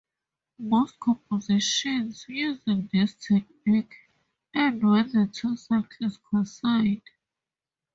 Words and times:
Most 0.57 0.99
compositions 0.99 2.25
using 2.27 2.89
this 2.91 3.13
technique 3.17 3.93
end 4.51 4.81
when 4.83 5.07
the 5.11 5.29
two 5.31 5.55
cycles 5.55 6.17
coincide. 6.23 7.03